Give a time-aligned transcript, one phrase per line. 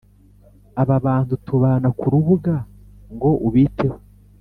[0.81, 2.53] Ababantu tubana kurubuga
[3.13, 3.97] ngo ubiteho